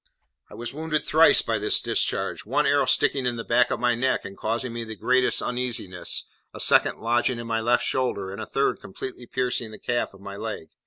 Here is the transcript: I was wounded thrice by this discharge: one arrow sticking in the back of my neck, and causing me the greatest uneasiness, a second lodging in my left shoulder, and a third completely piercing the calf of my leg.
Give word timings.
I 0.49 0.55
was 0.55 0.73
wounded 0.73 1.05
thrice 1.05 1.43
by 1.43 1.59
this 1.59 1.79
discharge: 1.79 2.43
one 2.43 2.65
arrow 2.65 2.85
sticking 2.87 3.27
in 3.27 3.35
the 3.35 3.43
back 3.43 3.69
of 3.69 3.79
my 3.79 3.93
neck, 3.93 4.25
and 4.25 4.35
causing 4.35 4.73
me 4.73 4.83
the 4.83 4.95
greatest 4.95 5.43
uneasiness, 5.43 6.23
a 6.55 6.59
second 6.59 6.97
lodging 6.99 7.37
in 7.37 7.45
my 7.45 7.61
left 7.61 7.85
shoulder, 7.85 8.31
and 8.31 8.41
a 8.41 8.47
third 8.47 8.79
completely 8.79 9.27
piercing 9.27 9.69
the 9.69 9.77
calf 9.77 10.15
of 10.15 10.19
my 10.19 10.35
leg. 10.37 10.69